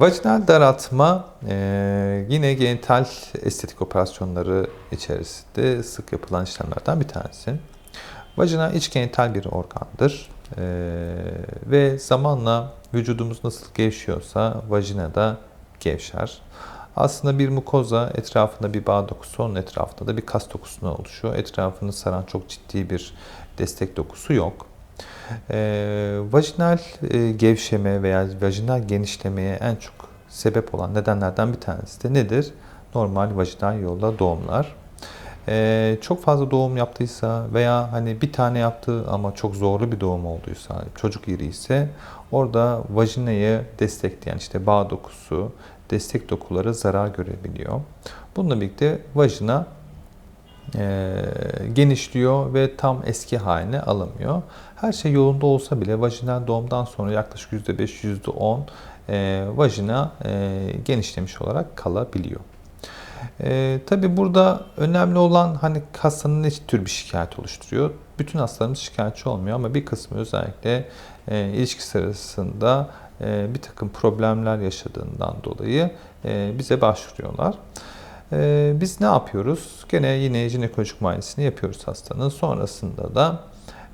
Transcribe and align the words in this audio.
vajinal 0.00 0.48
daraltma 0.48 1.24
e, 1.48 2.26
yine 2.28 2.54
genital 2.54 3.04
estetik 3.42 3.82
operasyonları 3.82 4.66
içerisinde 4.92 5.82
sık 5.82 6.12
yapılan 6.12 6.44
işlemlerden 6.44 7.00
bir 7.00 7.08
tanesi. 7.08 7.54
Vajina 8.36 8.70
iç 8.70 8.92
genital 8.92 9.34
bir 9.34 9.46
organdır 9.46 10.30
E, 10.56 10.62
ve 11.66 11.98
zamanla 11.98 12.72
vücudumuz 12.94 13.44
nasıl 13.44 13.66
gevşiyorsa 13.74 14.62
vajina 14.68 15.14
da 15.14 15.36
gevşer. 15.80 16.40
Aslında 16.96 17.38
bir 17.38 17.48
mukoza 17.48 18.10
etrafında 18.14 18.74
bir 18.74 18.86
bağ 18.86 19.08
dokusu, 19.08 19.42
onun 19.42 19.54
etrafında 19.54 20.12
da 20.12 20.16
bir 20.16 20.26
kas 20.26 20.50
dokusuna 20.50 20.94
oluşuyor. 20.94 21.34
Etrafını 21.34 21.92
saran 21.92 22.22
çok 22.22 22.48
ciddi 22.48 22.90
bir 22.90 23.14
destek 23.58 23.96
dokusu 23.96 24.32
yok. 24.32 24.66
E, 25.50 26.18
vajinal 26.30 26.78
e, 27.10 27.32
gevşeme 27.32 28.02
veya 28.02 28.26
vajinal 28.42 28.88
genişlemeye 28.88 29.54
en 29.54 29.76
çok 29.76 29.94
sebep 30.28 30.74
olan 30.74 30.94
nedenlerden 30.94 31.52
bir 31.52 31.60
tanesi 31.60 32.02
de 32.02 32.14
nedir? 32.14 32.50
Normal 32.94 33.36
vajinal 33.36 33.80
yolla 33.80 34.18
doğumlar. 34.18 34.74
E, 35.48 35.98
çok 36.00 36.22
fazla 36.22 36.50
doğum 36.50 36.76
yaptıysa 36.76 37.46
veya 37.54 37.92
hani 37.92 38.20
bir 38.20 38.32
tane 38.32 38.58
yaptığı 38.58 39.10
ama 39.10 39.34
çok 39.34 39.54
zorlu 39.54 39.92
bir 39.92 40.00
doğum 40.00 40.26
olduysa, 40.26 40.84
çocuk 40.94 41.28
iri 41.28 41.46
ise 41.46 41.88
orada 42.32 42.82
vajinayı 42.90 43.62
destekleyen 43.78 44.36
işte 44.36 44.66
bağ 44.66 44.90
dokusu, 44.90 45.52
destek 45.90 46.30
dokuları 46.30 46.74
zarar 46.74 47.08
görebiliyor. 47.08 47.80
Bununla 48.36 48.60
birlikte 48.60 48.98
vajina 49.14 49.66
e, 50.76 51.14
genişliyor 51.72 52.54
ve 52.54 52.76
tam 52.76 53.02
eski 53.06 53.38
haline 53.38 53.80
alamıyor. 53.80 54.42
Her 54.76 54.92
şey 54.92 55.12
yolunda 55.12 55.46
olsa 55.46 55.80
bile 55.80 56.00
vajinal 56.00 56.46
doğumdan 56.46 56.84
sonra 56.84 57.12
yaklaşık 57.12 57.52
%5, 57.52 58.04
%10 58.04 58.60
e, 59.08 59.44
vajina 59.56 60.12
e, 60.24 60.60
genişlemiş 60.84 61.42
olarak 61.42 61.76
kalabiliyor. 61.76 62.40
E, 63.40 63.80
Tabi 63.86 64.16
burada 64.16 64.60
önemli 64.76 65.18
olan 65.18 65.54
hani 65.54 65.82
hastanın 65.98 66.42
ne 66.42 66.50
tür 66.50 66.84
bir 66.84 66.90
şikayet 66.90 67.38
oluşturuyor. 67.38 67.90
Bütün 68.18 68.38
hastalarımız 68.38 68.78
şikayetçi 68.78 69.28
olmuyor 69.28 69.56
ama 69.56 69.74
bir 69.74 69.84
kısmı 69.84 70.18
özellikle 70.18 70.88
e, 71.28 71.48
ilişki 71.48 71.82
sırasında 71.82 72.88
e, 73.20 73.54
bir 73.54 73.62
takım 73.62 73.88
problemler 73.88 74.58
yaşadığından 74.58 75.36
dolayı 75.44 75.90
e, 76.24 76.52
bize 76.58 76.80
başvuruyorlar. 76.80 77.54
Ee, 78.32 78.72
biz 78.74 79.00
ne 79.00 79.06
yapıyoruz? 79.06 79.84
Gene 79.88 80.08
yine 80.08 80.48
jinekolojik 80.48 81.00
muayenesini 81.00 81.44
yapıyoruz 81.44 81.88
hastanın. 81.88 82.28
Sonrasında 82.28 83.14
da 83.14 83.40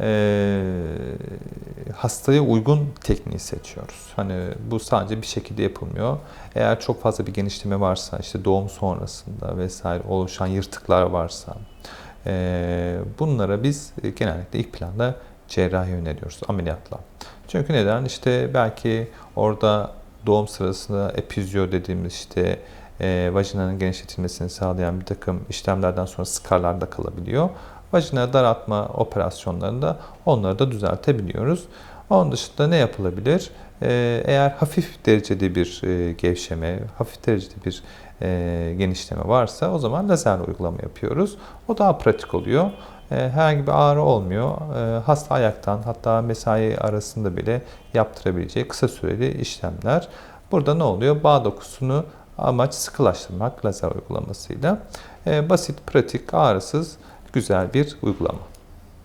e, 0.00 0.62
hastaya 1.96 2.42
uygun 2.42 2.88
tekniği 3.00 3.38
seçiyoruz. 3.38 4.12
Hani 4.16 4.34
bu 4.70 4.80
sadece 4.80 5.22
bir 5.22 5.26
şekilde 5.26 5.62
yapılmıyor. 5.62 6.18
Eğer 6.54 6.80
çok 6.80 7.02
fazla 7.02 7.26
bir 7.26 7.34
genişleme 7.34 7.80
varsa, 7.80 8.18
işte 8.18 8.44
doğum 8.44 8.68
sonrasında 8.68 9.56
vesaire 9.56 10.02
oluşan 10.08 10.46
yırtıklar 10.46 11.02
varsa, 11.02 11.56
e, 12.26 12.98
bunlara 13.18 13.62
biz 13.62 13.92
genellikle 14.16 14.58
ilk 14.58 14.72
planda 14.72 15.14
cerrahi 15.48 15.92
öneriyoruz 15.92 16.40
ameliyatla. 16.48 16.98
Çünkü 17.48 17.72
neden? 17.72 18.04
İşte 18.04 18.54
belki 18.54 19.08
orada 19.36 19.92
doğum 20.26 20.48
sırasında 20.48 21.12
epizyo 21.16 21.72
dediğimiz 21.72 22.14
işte 22.14 22.58
e, 23.00 23.30
vajinanın 23.34 23.78
genişletilmesini 23.78 24.50
sağlayan 24.50 25.00
bir 25.00 25.04
takım 25.04 25.40
işlemlerden 25.48 26.06
sonra 26.06 26.24
skarlar 26.24 26.80
da 26.80 26.86
kalabiliyor. 26.86 27.48
Vajina 27.92 28.32
daraltma 28.32 28.86
operasyonlarında 28.86 29.96
onları 30.26 30.58
da 30.58 30.70
düzeltebiliyoruz. 30.70 31.64
Onun 32.10 32.32
dışında 32.32 32.66
ne 32.66 32.76
yapılabilir? 32.76 33.50
E, 33.82 34.22
eğer 34.26 34.50
hafif 34.50 35.06
derecede 35.06 35.54
bir 35.54 35.82
e, 35.84 36.12
gevşeme, 36.12 36.78
hafif 36.98 37.26
derecede 37.26 37.54
bir 37.64 37.82
e, 38.22 38.74
genişleme 38.78 39.28
varsa 39.28 39.72
o 39.72 39.78
zaman 39.78 40.08
lazer 40.08 40.38
uygulama 40.38 40.78
yapıyoruz. 40.82 41.36
O 41.68 41.78
daha 41.78 41.98
pratik 41.98 42.34
oluyor. 42.34 42.70
E, 43.10 43.14
herhangi 43.14 43.62
bir 43.62 43.72
ağrı 43.72 44.02
olmuyor. 44.02 44.76
E, 44.76 45.00
hasta 45.00 45.34
ayaktan 45.34 45.82
hatta 45.82 46.22
mesai 46.22 46.78
arasında 46.78 47.36
bile 47.36 47.62
yaptırabileceği 47.94 48.68
kısa 48.68 48.88
süreli 48.88 49.40
işlemler. 49.40 50.08
Burada 50.52 50.74
ne 50.74 50.82
oluyor? 50.82 51.22
Bağ 51.22 51.44
dokusunu 51.44 52.04
Amaç 52.40 52.74
sıkılaştırmak 52.74 53.64
lazer 53.64 53.90
uygulamasıyla. 53.90 54.78
E, 55.26 55.50
basit, 55.50 55.86
pratik, 55.86 56.34
ağrısız, 56.34 56.96
güzel 57.32 57.74
bir 57.74 57.96
uygulama. 58.02 58.49